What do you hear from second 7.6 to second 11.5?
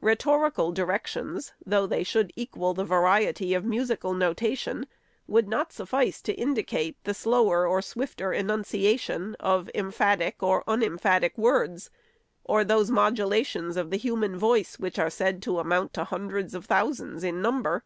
or swifter enunciation of emphatic or unemphatic